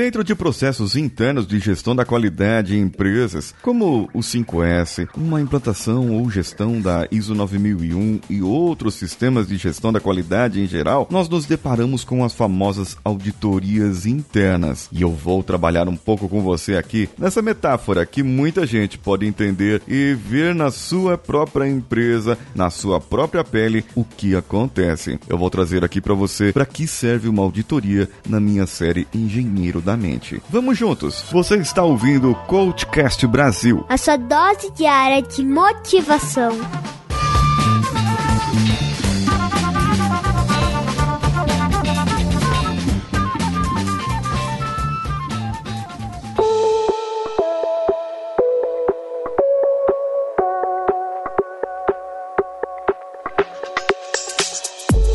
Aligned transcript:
Dentro 0.00 0.24
de 0.24 0.34
processos 0.34 0.96
internos 0.96 1.46
de 1.46 1.58
gestão 1.58 1.94
da 1.94 2.06
qualidade 2.06 2.74
em 2.74 2.80
empresas, 2.80 3.54
como 3.60 4.08
o 4.14 4.20
5S, 4.20 5.06
uma 5.14 5.42
implantação 5.42 6.12
ou 6.12 6.30
gestão 6.30 6.80
da 6.80 7.06
ISO 7.10 7.34
9001 7.34 8.20
e 8.30 8.40
outros 8.40 8.94
sistemas 8.94 9.46
de 9.46 9.58
gestão 9.58 9.92
da 9.92 10.00
qualidade 10.00 10.58
em 10.58 10.66
geral, 10.66 11.06
nós 11.10 11.28
nos 11.28 11.44
deparamos 11.44 12.02
com 12.02 12.24
as 12.24 12.32
famosas 12.32 12.96
auditorias 13.04 14.06
internas. 14.06 14.88
E 14.90 15.02
eu 15.02 15.10
vou 15.10 15.42
trabalhar 15.42 15.86
um 15.86 15.96
pouco 15.96 16.30
com 16.30 16.40
você 16.40 16.76
aqui 16.76 17.06
nessa 17.18 17.42
metáfora 17.42 18.06
que 18.06 18.22
muita 18.22 18.66
gente 18.66 18.96
pode 18.96 19.26
entender 19.26 19.82
e 19.86 20.14
ver 20.14 20.54
na 20.54 20.70
sua 20.70 21.18
própria 21.18 21.68
empresa, 21.68 22.38
na 22.54 22.70
sua 22.70 23.02
própria 23.02 23.44
pele, 23.44 23.84
o 23.94 24.02
que 24.02 24.34
acontece. 24.34 25.20
Eu 25.28 25.36
vou 25.36 25.50
trazer 25.50 25.84
aqui 25.84 26.00
para 26.00 26.14
você 26.14 26.54
para 26.54 26.64
que 26.64 26.86
serve 26.86 27.28
uma 27.28 27.42
auditoria 27.42 28.08
na 28.26 28.40
minha 28.40 28.66
série 28.66 29.06
Engenheiro 29.12 29.82
da 29.82 29.89
Mente. 29.96 30.42
Vamos 30.48 30.78
juntos. 30.78 31.24
Você 31.30 31.56
está 31.56 31.82
ouvindo 31.82 32.30
o 32.30 32.34
Coachcast 32.34 33.26
Brasil. 33.26 33.84
A 33.88 33.96
sua 33.96 34.16
dose 34.16 34.70
diária 34.72 35.22
de 35.22 35.44
motivação. 35.44 36.52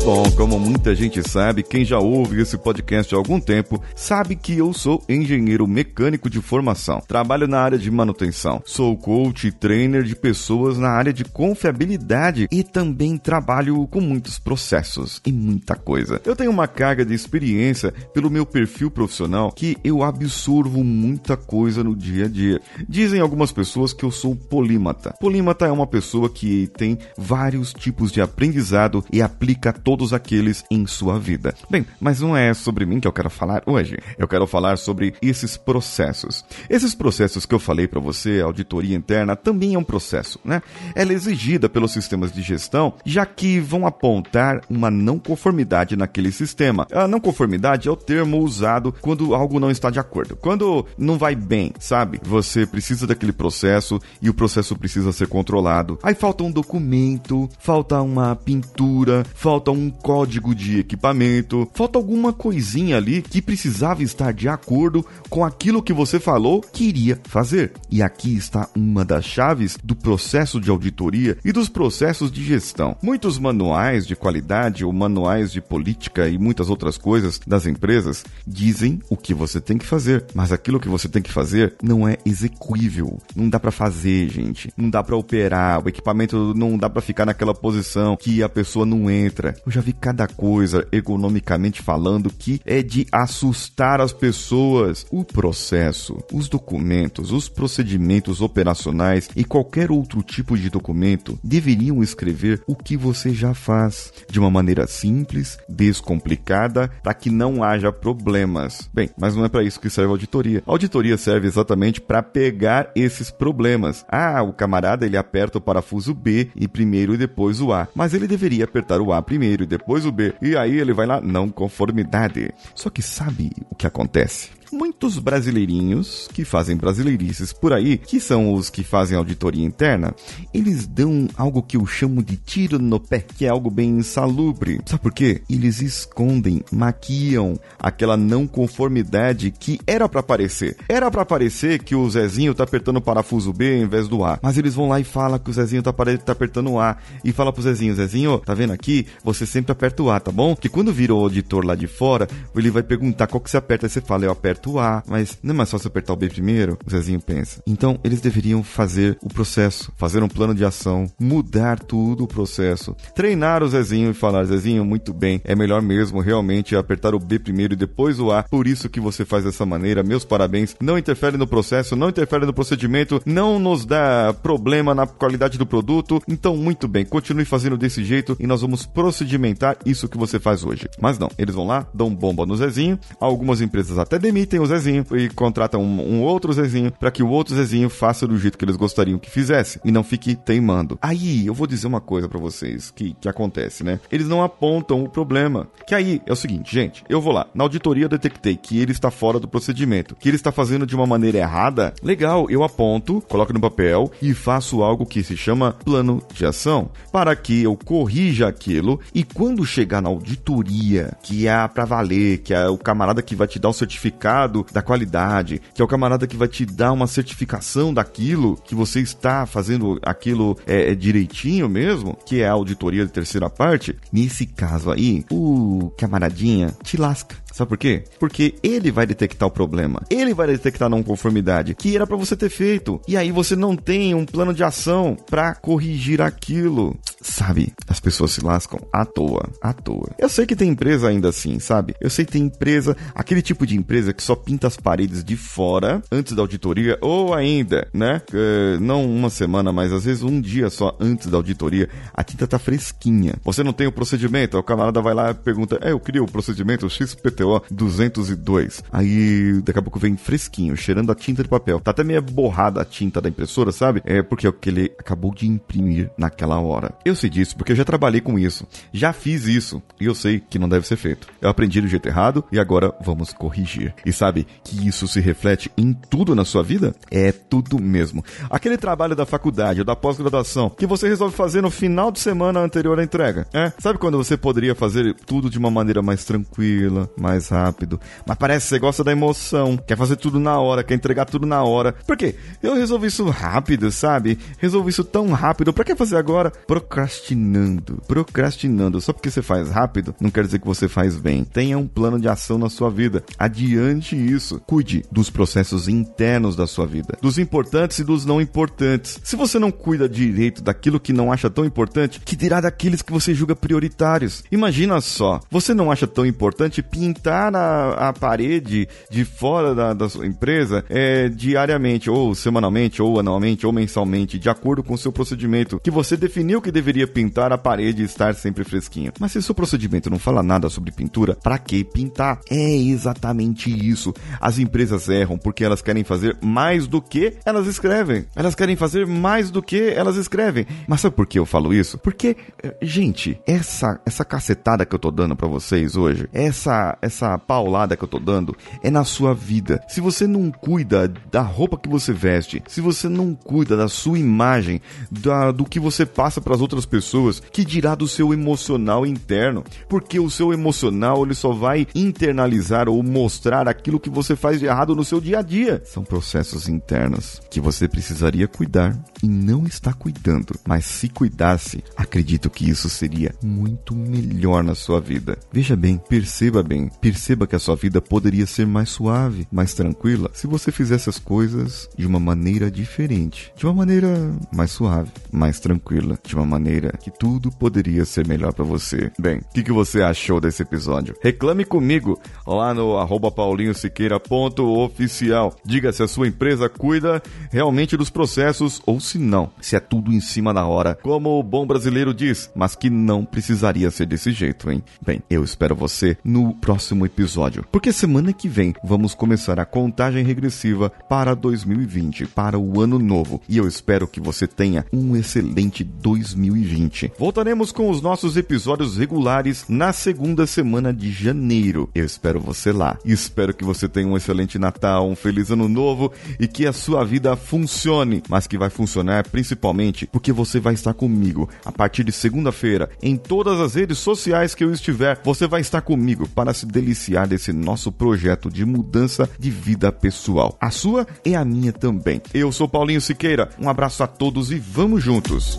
Bom, 0.06 0.22
como 0.36 0.60
muita 0.60 0.94
gente 0.94 1.20
sabe, 1.28 1.64
quem 1.64 1.84
já 1.84 1.98
ouve 1.98 2.40
esse 2.40 2.56
podcast 2.56 3.12
há 3.12 3.18
algum 3.18 3.40
tempo, 3.40 3.82
sabe 3.96 4.36
que 4.36 4.56
eu 4.56 4.72
sou 4.72 5.02
engenheiro 5.08 5.66
mecânico 5.66 6.30
de 6.30 6.40
formação. 6.40 7.02
Trabalho 7.08 7.48
na 7.48 7.58
área 7.58 7.76
de 7.76 7.90
manutenção. 7.90 8.62
Sou 8.64 8.96
coach 8.96 9.48
e 9.48 9.50
trainer 9.50 10.04
de 10.04 10.14
pessoas 10.14 10.78
na 10.78 10.90
área 10.90 11.12
de 11.12 11.24
confiabilidade 11.24 12.46
e 12.52 12.62
também 12.62 13.18
trabalho 13.18 13.84
com 13.88 14.00
muitos 14.00 14.38
processos 14.38 15.20
e 15.26 15.32
muita 15.32 15.74
coisa. 15.74 16.22
Eu 16.24 16.36
tenho 16.36 16.52
uma 16.52 16.68
carga 16.68 17.04
de 17.04 17.12
experiência 17.12 17.92
pelo 18.14 18.30
meu 18.30 18.46
perfil 18.46 18.92
profissional 18.92 19.50
que 19.50 19.76
eu 19.82 20.04
absorvo 20.04 20.84
muita 20.84 21.36
coisa 21.36 21.82
no 21.82 21.96
dia 21.96 22.26
a 22.26 22.28
dia. 22.28 22.60
Dizem 22.88 23.18
algumas 23.18 23.50
pessoas 23.50 23.92
que 23.92 24.04
eu 24.04 24.12
sou 24.12 24.36
polímata. 24.36 25.16
Polímata 25.18 25.66
é 25.66 25.72
uma 25.72 25.84
pessoa 25.84 26.30
que 26.30 26.68
tem 26.76 26.96
vários 27.18 27.72
tipos 27.72 28.12
de 28.12 28.20
aprendizado 28.20 29.04
e 29.12 29.20
aplica 29.20 29.72
todo 29.72 29.95
todos 29.96 30.12
aqueles 30.12 30.62
em 30.70 30.86
sua 30.86 31.18
vida. 31.18 31.54
Bem, 31.70 31.86
mas 31.98 32.20
não 32.20 32.36
é 32.36 32.52
sobre 32.52 32.84
mim 32.84 33.00
que 33.00 33.08
eu 33.08 33.12
quero 33.12 33.30
falar 33.30 33.62
hoje. 33.64 33.96
Eu 34.18 34.28
quero 34.28 34.46
falar 34.46 34.76
sobre 34.76 35.14
esses 35.22 35.56
processos. 35.56 36.44
Esses 36.68 36.94
processos 36.94 37.46
que 37.46 37.54
eu 37.54 37.58
falei 37.58 37.88
para 37.88 37.98
você, 37.98 38.42
auditoria 38.42 38.94
interna, 38.94 39.34
também 39.34 39.72
é 39.72 39.78
um 39.78 39.84
processo, 39.84 40.38
né? 40.44 40.60
Ela 40.94 41.12
é 41.12 41.14
exigida 41.14 41.66
pelos 41.66 41.92
sistemas 41.92 42.30
de 42.30 42.42
gestão, 42.42 42.92
já 43.06 43.24
que 43.24 43.58
vão 43.58 43.86
apontar 43.86 44.60
uma 44.68 44.90
não 44.90 45.18
conformidade 45.18 45.96
naquele 45.96 46.30
sistema. 46.30 46.86
A 46.92 47.08
não 47.08 47.18
conformidade 47.18 47.88
é 47.88 47.90
o 47.90 47.96
termo 47.96 48.40
usado 48.40 48.94
quando 49.00 49.34
algo 49.34 49.58
não 49.58 49.70
está 49.70 49.88
de 49.88 49.98
acordo. 49.98 50.36
Quando 50.36 50.84
não 50.98 51.16
vai 51.16 51.34
bem, 51.34 51.72
sabe? 51.78 52.20
Você 52.22 52.66
precisa 52.66 53.06
daquele 53.06 53.32
processo 53.32 53.98
e 54.20 54.28
o 54.28 54.34
processo 54.34 54.76
precisa 54.76 55.10
ser 55.10 55.26
controlado. 55.26 55.98
Aí 56.02 56.14
falta 56.14 56.44
um 56.44 56.52
documento, 56.52 57.48
falta 57.58 58.02
uma 58.02 58.36
pintura, 58.36 59.24
falta 59.34 59.70
um 59.70 59.85
código 59.90 60.54
de 60.54 60.78
equipamento, 60.78 61.68
falta 61.74 61.98
alguma 61.98 62.32
coisinha 62.32 62.96
ali 62.96 63.22
que 63.22 63.42
precisava 63.42 64.02
estar 64.02 64.32
de 64.32 64.48
acordo 64.48 65.04
com 65.28 65.44
aquilo 65.44 65.82
que 65.82 65.92
você 65.92 66.18
falou 66.18 66.60
que 66.60 66.84
iria 66.84 67.20
fazer. 67.24 67.72
E 67.90 68.02
aqui 68.02 68.36
está 68.36 68.68
uma 68.74 69.04
das 69.04 69.24
chaves 69.24 69.76
do 69.82 69.94
processo 69.94 70.60
de 70.60 70.70
auditoria 70.70 71.38
e 71.44 71.52
dos 71.52 71.68
processos 71.68 72.30
de 72.30 72.44
gestão. 72.44 72.96
Muitos 73.02 73.38
manuais 73.38 74.06
de 74.06 74.16
qualidade 74.16 74.84
ou 74.84 74.92
manuais 74.92 75.52
de 75.52 75.60
política 75.60 76.28
e 76.28 76.38
muitas 76.38 76.70
outras 76.70 76.98
coisas 76.98 77.40
das 77.46 77.66
empresas 77.66 78.24
dizem 78.46 79.00
o 79.08 79.16
que 79.16 79.34
você 79.34 79.60
tem 79.60 79.78
que 79.78 79.86
fazer, 79.86 80.26
mas 80.34 80.52
aquilo 80.52 80.80
que 80.80 80.88
você 80.88 81.08
tem 81.08 81.22
que 81.22 81.32
fazer 81.32 81.74
não 81.82 82.06
é 82.06 82.16
execuível. 82.24 83.18
Não 83.34 83.48
dá 83.48 83.58
para 83.58 83.70
fazer, 83.70 84.28
gente. 84.30 84.72
Não 84.76 84.90
dá 84.90 85.02
para 85.02 85.16
operar, 85.16 85.84
o 85.84 85.88
equipamento 85.88 86.54
não 86.54 86.76
dá 86.76 86.88
para 86.88 87.02
ficar 87.02 87.26
naquela 87.26 87.54
posição 87.54 88.16
que 88.16 88.42
a 88.42 88.48
pessoa 88.48 88.86
não 88.86 89.10
entra. 89.10 89.54
Eu 89.64 89.72
já 89.76 89.82
vi 89.82 89.92
cada 89.92 90.26
coisa, 90.26 90.88
ergonomicamente 90.90 91.82
falando, 91.82 92.30
que 92.30 92.60
é 92.64 92.82
de 92.82 93.06
assustar 93.12 94.00
as 94.00 94.12
pessoas. 94.12 95.06
O 95.10 95.22
processo, 95.22 96.18
os 96.32 96.48
documentos, 96.48 97.30
os 97.30 97.48
procedimentos 97.48 98.40
operacionais 98.40 99.28
e 99.36 99.44
qualquer 99.44 99.90
outro 99.90 100.22
tipo 100.22 100.56
de 100.56 100.70
documento 100.70 101.38
deveriam 101.44 102.02
escrever 102.02 102.62
o 102.66 102.74
que 102.74 102.96
você 102.96 103.34
já 103.34 103.52
faz 103.52 104.12
de 104.30 104.40
uma 104.40 104.50
maneira 104.50 104.86
simples, 104.86 105.58
descomplicada, 105.68 106.88
para 107.02 107.12
que 107.12 107.28
não 107.28 107.62
haja 107.62 107.92
problemas. 107.92 108.88
Bem, 108.94 109.10
mas 109.18 109.36
não 109.36 109.44
é 109.44 109.48
para 109.48 109.62
isso 109.62 109.80
que 109.80 109.90
serve 109.90 110.08
a 110.08 110.14
auditoria. 110.14 110.62
A 110.66 110.70
auditoria 110.70 111.18
serve 111.18 111.46
exatamente 111.46 112.00
para 112.00 112.22
pegar 112.22 112.90
esses 112.96 113.30
problemas. 113.30 114.06
Ah, 114.08 114.42
o 114.42 114.54
camarada 114.54 115.04
ele 115.04 115.18
aperta 115.18 115.58
o 115.58 115.60
parafuso 115.60 116.14
B 116.14 116.48
e 116.56 116.66
primeiro 116.66 117.12
e 117.12 117.18
depois 117.18 117.60
o 117.60 117.74
A, 117.74 117.88
mas 117.94 118.14
ele 118.14 118.26
deveria 118.26 118.64
apertar 118.64 119.02
o 119.02 119.12
A 119.12 119.20
primeiro 119.20 119.65
depois 119.66 120.06
o 120.06 120.12
B. 120.12 120.34
E 120.40 120.56
aí 120.56 120.78
ele 120.78 120.92
vai 120.92 121.06
lá, 121.06 121.20
não 121.20 121.48
conformidade. 121.48 122.52
Só 122.74 122.88
que 122.88 123.02
sabe 123.02 123.50
o 123.70 123.74
que 123.74 123.86
acontece? 123.86 124.50
Muitos 124.72 125.18
brasileirinhos 125.18 126.28
que 126.32 126.44
fazem 126.44 126.76
brasileirices 126.76 127.52
por 127.52 127.72
aí, 127.72 127.98
que 127.98 128.20
são 128.20 128.52
os 128.52 128.70
que 128.70 128.82
fazem 128.82 129.16
auditoria 129.16 129.64
interna, 129.64 130.14
eles 130.52 130.86
dão 130.86 131.28
algo 131.36 131.62
que 131.62 131.76
eu 131.76 131.86
chamo 131.86 132.22
de 132.22 132.36
tiro 132.36 132.78
no 132.78 133.00
pé, 133.00 133.20
que 133.20 133.44
é 133.44 133.48
algo 133.48 133.70
bem 133.70 133.90
insalubre. 133.90 134.80
Sabe 134.86 135.02
por 135.02 135.12
quê? 135.12 135.42
Eles 135.48 135.80
escondem, 135.80 136.62
maquiam 136.70 137.58
aquela 137.78 138.16
não 138.16 138.46
conformidade 138.46 139.50
que 139.50 139.80
era 139.86 140.08
para 140.08 140.20
aparecer. 140.20 140.76
Era 140.88 141.10
para 141.10 141.22
aparecer 141.22 141.82
que 141.82 141.94
o 141.94 142.08
Zezinho 142.08 142.54
tá 142.54 142.64
apertando 142.64 142.96
o 142.96 143.02
parafuso 143.02 143.52
B 143.52 143.82
em 143.82 143.88
vez 143.88 144.08
do 144.08 144.24
A, 144.24 144.38
mas 144.42 144.58
eles 144.58 144.74
vão 144.74 144.88
lá 144.88 145.00
e 145.00 145.04
falam 145.04 145.38
que 145.38 145.50
o 145.50 145.52
Zezinho 145.52 145.82
tá, 145.82 145.92
tá 145.92 146.32
apertando 146.32 146.72
o 146.72 146.80
A 146.80 146.96
e 147.24 147.32
fala 147.32 147.52
pro 147.52 147.62
Zezinho, 147.62 147.94
Zezinho, 147.94 148.38
tá 148.38 148.54
vendo 148.54 148.72
aqui? 148.72 149.06
Você 149.24 149.46
sempre 149.46 149.72
aperta 149.72 150.02
o 150.02 150.10
A, 150.10 150.18
tá 150.20 150.30
bom? 150.30 150.54
Que 150.54 150.68
quando 150.68 150.92
vira 150.92 151.14
o 151.14 151.18
auditor 151.18 151.64
lá 151.64 151.74
de 151.74 151.86
fora, 151.86 152.28
ele 152.54 152.70
vai 152.70 152.82
perguntar 152.82 153.26
qual 153.26 153.40
que 153.40 153.50
você 153.50 153.56
aperta, 153.56 153.86
aí 153.86 153.90
você 153.90 154.00
fala, 154.00 154.24
eu 154.24 154.30
aperto 154.30 154.55
aperto 154.56 154.72
o 154.72 154.80
A, 154.80 155.02
mas 155.06 155.38
não 155.42 155.54
é 155.54 155.58
mais 155.58 155.70
fácil 155.70 155.88
apertar 155.88 156.12
o 156.14 156.16
B 156.16 156.28
primeiro? 156.28 156.78
O 156.84 156.90
Zezinho 156.90 157.20
pensa. 157.20 157.62
Então, 157.66 157.98
eles 158.02 158.20
deveriam 158.20 158.62
fazer 158.62 159.18
o 159.22 159.28
processo, 159.28 159.92
fazer 159.96 160.22
um 160.22 160.28
plano 160.28 160.54
de 160.54 160.64
ação, 160.64 161.10
mudar 161.20 161.78
tudo 161.78 162.24
o 162.24 162.26
processo, 162.26 162.96
treinar 163.14 163.62
o 163.62 163.68
Zezinho 163.68 164.10
e 164.10 164.14
falar, 164.14 164.44
Zezinho, 164.44 164.84
muito 164.84 165.12
bem, 165.12 165.40
é 165.44 165.54
melhor 165.54 165.82
mesmo 165.82 166.20
realmente 166.20 166.74
apertar 166.74 167.14
o 167.14 167.18
B 167.18 167.38
primeiro 167.38 167.74
e 167.74 167.76
depois 167.76 168.18
o 168.18 168.32
A, 168.32 168.42
por 168.42 168.66
isso 168.66 168.88
que 168.88 169.00
você 169.00 169.24
faz 169.24 169.44
dessa 169.44 169.66
maneira, 169.66 170.02
meus 170.02 170.24
parabéns, 170.24 170.74
não 170.80 170.98
interfere 170.98 171.36
no 171.36 171.46
processo, 171.46 171.94
não 171.94 172.08
interfere 172.08 172.46
no 172.46 172.52
procedimento, 172.52 173.20
não 173.26 173.58
nos 173.58 173.84
dá 173.84 174.34
problema 174.42 174.94
na 174.94 175.06
qualidade 175.06 175.58
do 175.58 175.66
produto, 175.66 176.22
então 176.26 176.56
muito 176.56 176.88
bem, 176.88 177.04
continue 177.04 177.44
fazendo 177.44 177.76
desse 177.76 178.04
jeito 178.04 178.36
e 178.40 178.46
nós 178.46 178.62
vamos 178.62 178.86
procedimentar 178.86 179.76
isso 179.84 180.08
que 180.08 180.18
você 180.18 180.38
faz 180.38 180.64
hoje. 180.64 180.88
Mas 181.00 181.18
não, 181.18 181.30
eles 181.36 181.54
vão 181.54 181.66
lá, 181.66 181.86
dão 181.92 182.14
bomba 182.14 182.46
no 182.46 182.56
Zezinho, 182.56 182.98
algumas 183.20 183.60
empresas 183.60 183.98
até 183.98 184.18
demitem 184.18 184.45
demitem 184.46 184.60
o 184.60 184.66
Zezinho 184.66 185.04
e 185.16 185.28
contratam 185.28 185.82
um, 185.82 186.14
um 186.14 186.22
outro 186.22 186.52
Zezinho 186.52 186.92
para 186.92 187.10
que 187.10 187.22
o 187.22 187.28
outro 187.28 187.54
Zezinho 187.54 187.90
faça 187.90 188.26
do 188.26 188.38
jeito 188.38 188.56
que 188.56 188.64
eles 188.64 188.76
gostariam 188.76 189.18
que 189.18 189.30
fizesse 189.30 189.80
e 189.84 189.90
não 189.90 190.04
fique 190.04 190.36
teimando. 190.36 190.98
Aí 191.02 191.46
eu 191.46 191.52
vou 191.52 191.66
dizer 191.66 191.86
uma 191.86 192.00
coisa 192.00 192.28
para 192.28 192.38
vocês 192.38 192.90
que, 192.90 193.14
que 193.20 193.28
acontece, 193.28 193.82
né? 193.82 193.98
Eles 194.10 194.28
não 194.28 194.42
apontam 194.42 195.02
o 195.02 195.08
problema. 195.08 195.68
Que 195.86 195.94
aí 195.94 196.22
é 196.24 196.32
o 196.32 196.36
seguinte, 196.36 196.72
gente, 196.72 197.04
eu 197.08 197.20
vou 197.20 197.32
lá, 197.32 197.46
na 197.54 197.64
auditoria 197.64 198.04
eu 198.04 198.08
detectei 198.08 198.56
que 198.56 198.78
ele 198.78 198.92
está 198.92 199.10
fora 199.10 199.40
do 199.40 199.48
procedimento, 199.48 200.14
que 200.14 200.28
ele 200.28 200.36
está 200.36 200.52
fazendo 200.52 200.86
de 200.86 200.94
uma 200.94 201.06
maneira 201.06 201.38
errada. 201.38 201.92
Legal, 202.02 202.46
eu 202.48 202.62
aponto, 202.62 203.20
coloco 203.28 203.52
no 203.52 203.60
papel 203.60 204.10
e 204.22 204.32
faço 204.32 204.82
algo 204.82 205.04
que 205.04 205.22
se 205.22 205.36
chama 205.36 205.72
plano 205.72 206.22
de 206.32 206.46
ação 206.46 206.90
para 207.12 207.34
que 207.34 207.62
eu 207.62 207.76
corrija 207.76 208.46
aquilo 208.46 209.00
e 209.14 209.24
quando 209.24 209.64
chegar 209.64 210.00
na 210.00 210.08
auditoria, 210.08 211.16
que 211.22 211.48
é 211.48 211.66
para 211.68 211.84
valer, 211.84 212.38
que 212.38 212.54
é 212.54 212.68
o 212.68 212.78
camarada 212.78 213.22
que 213.22 213.34
vai 213.34 213.48
te 213.48 213.58
dar 213.58 213.70
o 213.70 213.72
certificado 213.72 214.35
certificado 214.36 214.66
da 214.72 214.82
qualidade, 214.82 215.62
que 215.74 215.80
é 215.80 215.84
o 215.84 215.88
camarada 215.88 216.26
que 216.26 216.36
vai 216.36 216.48
te 216.48 216.66
dar 216.66 216.92
uma 216.92 217.06
certificação 217.06 217.92
daquilo 217.92 218.56
que 218.56 218.74
você 218.74 219.00
está 219.00 219.46
fazendo 219.46 219.98
aquilo 220.02 220.56
é, 220.66 220.92
é 220.92 220.94
direitinho 220.94 221.68
mesmo, 221.68 222.16
que 222.26 222.42
é 222.42 222.48
a 222.48 222.52
auditoria 222.52 223.06
de 223.06 223.12
terceira 223.12 223.48
parte. 223.48 223.96
Nesse 224.12 224.46
caso 224.46 224.90
aí, 224.90 225.24
o 225.30 225.90
camaradinha 225.96 226.74
te 226.82 226.96
lasca 226.96 227.36
Sabe 227.56 227.70
por 227.70 227.78
quê? 227.78 228.04
Porque 228.20 228.54
ele 228.62 228.90
vai 228.90 229.06
detectar 229.06 229.48
o 229.48 229.50
problema. 229.50 230.02
Ele 230.10 230.34
vai 230.34 230.46
detectar 230.46 230.88
a 230.88 230.90
não 230.90 231.02
conformidade 231.02 231.74
que 231.74 231.96
era 231.96 232.06
para 232.06 232.14
você 232.14 232.36
ter 232.36 232.50
feito. 232.50 233.00
E 233.08 233.16
aí 233.16 233.32
você 233.32 233.56
não 233.56 233.74
tem 233.74 234.14
um 234.14 234.26
plano 234.26 234.52
de 234.52 234.62
ação 234.62 235.16
para 235.30 235.54
corrigir 235.54 236.20
aquilo. 236.20 236.94
Sabe? 237.22 237.72
As 237.88 237.98
pessoas 237.98 238.32
se 238.32 238.44
lascam 238.44 238.78
à 238.92 239.06
toa, 239.06 239.48
à 239.62 239.72
toa. 239.72 240.10
Eu 240.18 240.28
sei 240.28 240.44
que 240.44 240.54
tem 240.54 240.68
empresa 240.68 241.08
ainda 241.08 241.30
assim, 241.30 241.58
sabe? 241.58 241.94
Eu 241.98 242.10
sei 242.10 242.26
que 242.26 242.32
tem 242.32 242.42
empresa, 242.42 242.94
aquele 243.14 243.40
tipo 243.40 243.66
de 243.66 243.74
empresa 243.74 244.12
que 244.12 244.22
só 244.22 244.36
pinta 244.36 244.66
as 244.66 244.76
paredes 244.76 245.24
de 245.24 245.34
fora 245.34 246.02
antes 246.12 246.34
da 246.34 246.42
auditoria 246.42 246.98
ou 247.00 247.32
ainda, 247.32 247.88
né? 247.94 248.20
Uh, 248.34 248.78
não 248.80 249.06
uma 249.06 249.30
semana, 249.30 249.72
mas 249.72 249.94
às 249.94 250.04
vezes 250.04 250.22
um 250.22 250.38
dia 250.42 250.68
só 250.68 250.94
antes 251.00 251.28
da 251.28 251.38
auditoria, 251.38 251.88
a 252.12 252.22
tinta 252.22 252.46
tá 252.46 252.58
fresquinha. 252.58 253.32
Você 253.42 253.64
não 253.64 253.72
tem 253.72 253.86
o 253.86 253.92
procedimento, 253.92 254.58
o 254.58 254.62
camarada 254.62 255.00
vai 255.00 255.14
lá 255.14 255.30
e 255.30 255.34
pergunta: 255.34 255.78
"É, 255.80 255.92
eu 255.92 255.98
queria 255.98 256.22
o 256.22 256.30
procedimento 256.30 256.88
XPTO 256.90 257.45
202". 257.70 258.84
Aí 258.92 259.60
daqui 259.62 259.78
a 259.78 259.82
pouco 259.82 259.98
vem 259.98 260.16
fresquinho, 260.16 260.76
cheirando 260.76 261.12
a 261.12 261.14
tinta 261.14 261.42
de 261.42 261.48
papel. 261.48 261.80
Tá 261.80 261.90
até 261.90 262.04
meio 262.04 262.22
borrada 262.22 262.80
a 262.80 262.84
tinta 262.84 263.20
da 263.20 263.28
impressora, 263.28 263.72
sabe? 263.72 264.02
É 264.04 264.22
porque 264.22 264.46
é 264.46 264.50
o 264.50 264.52
que 264.52 264.68
ele 264.68 264.92
acabou 264.98 265.34
de 265.34 265.46
imprimir 265.46 266.10
naquela 266.16 266.58
hora. 266.58 266.94
Eu 267.04 267.14
sei 267.14 267.30
disso 267.30 267.56
porque 267.56 267.72
eu 267.72 267.76
já 267.76 267.84
trabalhei 267.84 268.20
com 268.20 268.38
isso. 268.38 268.66
Já 268.92 269.12
fiz 269.12 269.46
isso 269.46 269.82
e 270.00 270.06
eu 270.06 270.14
sei 270.14 270.40
que 270.40 270.58
não 270.58 270.68
deve 270.68 270.86
ser 270.86 270.96
feito. 270.96 271.28
Eu 271.40 271.48
aprendi 271.48 271.80
do 271.80 271.88
jeito 271.88 272.08
errado 272.08 272.44
e 272.50 272.58
agora 272.58 272.94
vamos 273.00 273.32
corrigir. 273.32 273.94
E 274.04 274.12
sabe 274.12 274.46
que 274.64 274.86
isso 274.86 275.06
se 275.06 275.20
reflete 275.20 275.70
em 275.76 275.92
tudo 275.92 276.34
na 276.34 276.44
sua 276.44 276.62
vida? 276.62 276.94
É 277.10 277.32
tudo 277.32 277.80
mesmo. 277.80 278.24
Aquele 278.50 278.76
trabalho 278.76 279.14
da 279.14 279.26
faculdade 279.26 279.80
ou 279.80 279.84
da 279.84 279.96
pós-graduação 279.96 280.70
que 280.70 280.86
você 280.86 281.08
resolve 281.08 281.34
fazer 281.34 281.60
no 281.60 281.70
final 281.70 282.10
de 282.10 282.20
semana 282.20 282.60
anterior 282.60 282.98
à 282.98 283.04
entrega, 283.04 283.46
é? 283.52 283.72
Sabe 283.78 283.98
quando 283.98 284.18
você 284.18 284.36
poderia 284.36 284.74
fazer 284.74 285.14
tudo 285.26 285.50
de 285.50 285.58
uma 285.58 285.70
maneira 285.70 286.02
mais 286.02 286.24
tranquila, 286.24 287.10
mais 287.18 287.35
rápido, 287.48 288.00
mas 288.26 288.36
parece 288.36 288.66
que 288.66 288.70
você 288.70 288.78
gosta 288.78 289.04
da 289.04 289.12
emoção, 289.12 289.76
quer 289.76 289.96
fazer 289.96 290.16
tudo 290.16 290.40
na 290.40 290.58
hora, 290.58 290.82
quer 290.82 290.94
entregar 290.94 291.24
tudo 291.24 291.46
na 291.46 291.62
hora. 291.62 291.94
Por 292.06 292.16
quê? 292.16 292.34
Eu 292.62 292.74
resolvi 292.74 293.06
isso 293.06 293.28
rápido, 293.28 293.90
sabe? 293.90 294.38
Resolvi 294.58 294.90
isso 294.90 295.04
tão 295.04 295.30
rápido. 295.32 295.72
Pra 295.72 295.84
que 295.84 295.94
fazer 295.94 296.16
agora? 296.16 296.50
Procrastinando. 296.50 298.02
Procrastinando. 298.06 299.00
Só 299.00 299.12
porque 299.12 299.30
você 299.30 299.42
faz 299.42 299.70
rápido, 299.70 300.14
não 300.20 300.30
quer 300.30 300.44
dizer 300.44 300.58
que 300.58 300.66
você 300.66 300.88
faz 300.88 301.16
bem. 301.16 301.44
Tenha 301.44 301.78
um 301.78 301.86
plano 301.86 302.20
de 302.20 302.28
ação 302.28 302.58
na 302.58 302.68
sua 302.68 302.90
vida. 302.90 303.24
Adiante 303.38 304.16
isso. 304.16 304.60
Cuide 304.66 305.04
dos 305.10 305.30
processos 305.30 305.88
internos 305.88 306.56
da 306.56 306.66
sua 306.66 306.86
vida, 306.86 307.16
dos 307.20 307.38
importantes 307.38 307.98
e 307.98 308.04
dos 308.04 308.24
não 308.24 308.40
importantes. 308.40 309.20
Se 309.22 309.36
você 309.36 309.58
não 309.58 309.70
cuida 309.70 310.08
direito 310.08 310.62
daquilo 310.62 311.00
que 311.00 311.12
não 311.12 311.32
acha 311.32 311.50
tão 311.50 311.64
importante, 311.64 312.20
que 312.20 312.36
dirá 312.36 312.60
daqueles 312.60 313.02
que 313.02 313.12
você 313.12 313.34
julga 313.34 313.54
prioritários? 313.54 314.44
Imagina 314.50 315.00
só, 315.00 315.40
você 315.50 315.74
não 315.74 315.90
acha 315.90 316.06
tão 316.06 316.24
importante 316.24 316.82
pintar 316.82 317.25
a, 317.34 318.08
a 318.08 318.12
parede 318.12 318.88
de 319.10 319.24
fora 319.24 319.74
da, 319.74 319.92
da 319.92 320.08
sua 320.08 320.26
empresa 320.26 320.84
é, 320.88 321.28
diariamente, 321.28 322.10
ou 322.10 322.34
semanalmente, 322.34 323.02
ou 323.02 323.18
anualmente, 323.18 323.66
ou 323.66 323.72
mensalmente, 323.72 324.38
de 324.38 324.48
acordo 324.48 324.82
com 324.82 324.94
o 324.94 324.98
seu 324.98 325.12
procedimento, 325.12 325.80
que 325.80 325.90
você 325.90 326.16
definiu 326.16 326.60
que 326.60 326.72
deveria 326.72 327.06
pintar 327.06 327.52
a 327.52 327.58
parede 327.58 328.02
e 328.02 328.04
estar 328.04 328.34
sempre 328.34 328.64
fresquinho. 328.64 329.12
Mas 329.18 329.32
se 329.32 329.38
o 329.38 329.42
seu 329.42 329.54
procedimento 329.54 330.10
não 330.10 330.18
fala 330.18 330.42
nada 330.42 330.68
sobre 330.68 330.92
pintura, 330.92 331.34
para 331.34 331.58
que 331.58 331.84
pintar? 331.84 332.40
É 332.50 332.76
exatamente 332.76 333.70
isso. 333.70 334.14
As 334.40 334.58
empresas 334.58 335.08
erram 335.08 335.38
porque 335.38 335.64
elas 335.64 335.82
querem 335.82 336.04
fazer 336.04 336.36
mais 336.40 336.86
do 336.86 337.00
que 337.00 337.34
elas 337.44 337.66
escrevem. 337.66 338.26
Elas 338.34 338.54
querem 338.54 338.76
fazer 338.76 339.06
mais 339.06 339.50
do 339.50 339.62
que 339.62 339.90
elas 339.90 340.16
escrevem. 340.16 340.66
Mas 340.86 341.00
sabe 341.00 341.16
por 341.16 341.26
que 341.26 341.38
eu 341.38 341.46
falo 341.46 341.72
isso? 341.72 341.98
Porque, 341.98 342.36
eh, 342.62 342.76
gente, 342.82 343.38
essa 343.46 344.00
essa 344.04 344.24
cacetada 344.24 344.84
que 344.84 344.94
eu 344.94 344.98
tô 344.98 345.10
dando 345.10 345.36
para 345.36 345.48
vocês 345.48 345.96
hoje, 345.96 346.28
essa 346.32 346.96
essa 347.06 347.38
paulada 347.38 347.96
que 347.96 348.04
eu 348.04 348.08
tô 348.08 348.18
dando 348.18 348.56
é 348.82 348.90
na 348.90 349.04
sua 349.04 349.34
vida. 349.34 349.82
Se 349.88 350.00
você 350.00 350.26
não 350.26 350.50
cuida 350.50 351.12
da 351.30 351.42
roupa 351.42 351.78
que 351.78 351.88
você 351.88 352.12
veste, 352.12 352.62
se 352.68 352.80
você 352.80 353.08
não 353.08 353.34
cuida 353.34 353.76
da 353.76 353.88
sua 353.88 354.18
imagem, 354.18 354.80
da, 355.10 355.50
do 355.50 355.64
que 355.64 355.80
você 355.80 356.04
passa 356.04 356.40
para 356.40 356.54
as 356.54 356.60
outras 356.60 356.84
pessoas, 356.84 357.40
que 357.40 357.64
dirá 357.64 357.94
do 357.94 358.08
seu 358.08 358.32
emocional 358.32 359.06
interno? 359.06 359.64
Porque 359.88 360.20
o 360.20 360.30
seu 360.30 360.52
emocional 360.52 361.24
ele 361.24 361.34
só 361.34 361.52
vai 361.52 361.86
internalizar 361.94 362.88
ou 362.88 363.02
mostrar 363.02 363.68
aquilo 363.68 364.00
que 364.00 364.10
você 364.10 364.36
faz 364.36 364.60
de 364.60 364.66
errado 364.66 364.94
no 364.94 365.04
seu 365.04 365.20
dia 365.20 365.38
a 365.38 365.42
dia. 365.42 365.82
São 365.84 366.04
processos 366.04 366.68
internos 366.68 367.40
que 367.50 367.60
você 367.60 367.88
precisaria 367.88 368.48
cuidar 368.48 368.96
e 369.22 369.28
não 369.28 369.64
está 369.64 369.92
cuidando. 369.92 370.54
Mas 370.66 370.84
se 370.84 371.08
cuidasse, 371.08 371.82
acredito 371.96 372.50
que 372.50 372.68
isso 372.68 372.88
seria 372.88 373.34
muito 373.42 373.94
melhor 373.94 374.62
na 374.62 374.74
sua 374.74 375.00
vida. 375.00 375.38
Veja 375.52 375.76
bem, 375.76 375.98
perceba 375.98 376.62
bem, 376.62 376.90
perceba 377.00 377.46
que 377.46 377.54
a 377.54 377.58
sua 377.58 377.76
vida 377.76 378.00
poderia 378.00 378.46
ser 378.46 378.66
mais 378.66 378.88
suave, 378.88 379.46
mais 379.52 379.74
tranquila, 379.74 380.30
se 380.32 380.46
você 380.46 380.72
fizesse 380.72 381.08
as 381.08 381.18
coisas 381.18 381.88
de 381.96 382.06
uma 382.06 382.18
maneira 382.18 382.70
diferente, 382.70 383.52
de 383.56 383.66
uma 383.66 383.74
maneira 383.74 384.34
mais 384.52 384.70
suave, 384.70 385.10
mais 385.30 385.60
tranquila, 385.60 386.18
de 386.24 386.34
uma 386.34 386.46
maneira 386.46 386.92
que 386.98 387.10
tudo 387.10 387.50
poderia 387.50 388.04
ser 388.04 388.26
melhor 388.26 388.52
para 388.52 388.64
você. 388.64 389.10
Bem, 389.18 389.38
o 389.38 389.44
que, 389.54 389.62
que 389.62 389.72
você 389.72 390.02
achou 390.02 390.40
desse 390.40 390.62
episódio? 390.62 391.14
Reclame 391.22 391.64
comigo 391.64 392.18
lá 392.46 392.72
no 392.72 392.96
arroba 392.96 393.30
paulinhosiqueira.oficial. 393.30 395.54
Diga 395.64 395.92
se 395.92 396.02
a 396.02 396.08
sua 396.08 396.28
empresa 396.28 396.68
cuida 396.68 397.22
realmente 397.50 397.96
dos 397.96 398.10
processos 398.10 398.80
ou 398.86 399.00
se 399.00 399.18
não, 399.18 399.50
se 399.60 399.76
é 399.76 399.80
tudo 399.80 400.12
em 400.12 400.20
cima 400.20 400.54
da 400.54 400.66
hora, 400.66 400.96
como 401.02 401.38
o 401.38 401.42
bom 401.42 401.66
brasileiro 401.66 402.14
diz, 402.14 402.50
mas 402.54 402.74
que 402.74 402.88
não 402.88 403.24
precisaria 403.24 403.90
ser 403.90 404.06
desse 404.06 404.32
jeito, 404.32 404.70
hein? 404.70 404.82
Bem, 405.04 405.22
eu 405.28 405.44
espero 405.44 405.74
você 405.74 406.16
no 406.24 406.54
próximo 406.54 406.85
episódio, 406.94 407.64
porque 407.72 407.92
semana 407.92 408.32
que 408.32 408.48
vem 408.48 408.74
vamos 408.84 409.14
começar 409.14 409.58
a 409.58 409.64
contagem 409.64 410.24
regressiva 410.24 410.90
para 411.08 411.34
2020, 411.34 412.26
para 412.26 412.58
o 412.58 412.80
ano 412.80 412.98
novo, 412.98 413.42
e 413.48 413.56
eu 413.56 413.66
espero 413.66 414.06
que 414.06 414.20
você 414.20 414.46
tenha 414.46 414.84
um 414.92 415.16
excelente 415.16 415.82
2020. 415.82 417.12
Voltaremos 417.18 417.72
com 417.72 417.90
os 417.90 418.00
nossos 418.00 418.36
episódios 418.36 418.96
regulares 418.96 419.64
na 419.68 419.92
segunda 419.92 420.46
semana 420.46 420.92
de 420.92 421.10
janeiro. 421.10 421.90
Eu 421.94 422.04
espero 422.04 422.40
você 422.40 422.72
lá. 422.72 422.98
Espero 423.04 423.54
que 423.54 423.64
você 423.64 423.88
tenha 423.88 424.06
um 424.06 424.16
excelente 424.16 424.58
Natal, 424.58 425.08
um 425.08 425.16
feliz 425.16 425.50
ano 425.50 425.68
novo 425.68 426.12
e 426.38 426.46
que 426.46 426.66
a 426.66 426.72
sua 426.72 427.04
vida 427.04 427.36
funcione, 427.36 428.22
mas 428.28 428.46
que 428.46 428.58
vai 428.58 428.70
funcionar 428.70 429.28
principalmente 429.28 430.06
porque 430.06 430.32
você 430.32 430.60
vai 430.60 430.74
estar 430.74 430.94
comigo 430.94 431.48
a 431.64 431.72
partir 431.72 432.04
de 432.04 432.12
segunda-feira 432.12 432.90
em 433.02 433.16
todas 433.16 433.60
as 433.60 433.74
redes 433.74 433.98
sociais 433.98 434.54
que 434.54 434.64
eu 434.64 434.72
estiver. 434.72 435.20
Você 435.24 435.46
vai 435.46 435.60
estar 435.60 435.80
comigo 435.80 436.28
para 436.28 436.52
se 436.52 436.66
deliciar 436.76 437.26
desse 437.26 437.54
nosso 437.54 437.90
projeto 437.90 438.50
de 438.50 438.64
mudança 438.66 439.28
de 439.38 439.50
vida 439.50 439.90
pessoal. 439.90 440.56
A 440.60 440.70
sua 440.70 441.06
e 441.24 441.34
a 441.34 441.42
minha 441.42 441.72
também. 441.72 442.20
Eu 442.34 442.52
sou 442.52 442.68
Paulinho 442.68 443.00
Siqueira. 443.00 443.48
Um 443.58 443.68
abraço 443.68 444.02
a 444.02 444.06
todos 444.06 444.52
e 444.52 444.58
vamos 444.58 445.02
juntos. 445.02 445.58